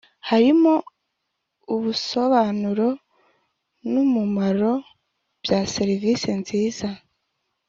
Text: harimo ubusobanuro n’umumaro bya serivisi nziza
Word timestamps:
harimo 0.29 0.73
ubusobanuro 1.73 2.87
n’umumaro 3.91 4.73
bya 5.43 5.59
serivisi 5.75 6.29
nziza 6.41 6.89